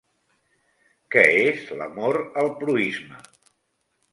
[1.15, 3.21] Què és l'amor al proïsme?